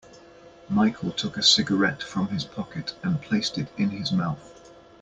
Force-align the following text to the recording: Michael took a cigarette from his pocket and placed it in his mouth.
Michael 0.67 1.11
took 1.11 1.37
a 1.37 1.43
cigarette 1.43 2.01
from 2.01 2.29
his 2.29 2.43
pocket 2.43 2.95
and 3.03 3.21
placed 3.21 3.59
it 3.59 3.67
in 3.77 3.91
his 3.91 4.11
mouth. 4.11 4.71